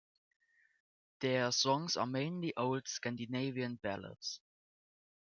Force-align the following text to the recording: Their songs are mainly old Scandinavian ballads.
Their 1.19 1.51
songs 1.51 1.95
are 1.95 2.07
mainly 2.07 2.55
old 2.57 2.87
Scandinavian 2.87 3.75
ballads. 3.75 4.39